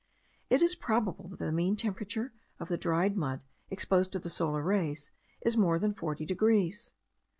[0.49, 4.63] It is probable that the mean temperature of the dried mud, exposed to the solar
[4.63, 6.93] rays, is more than 40 degrees.